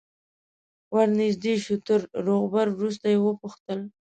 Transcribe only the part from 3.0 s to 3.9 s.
یې وپوښتل.